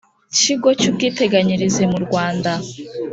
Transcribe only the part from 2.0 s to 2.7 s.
Rwanda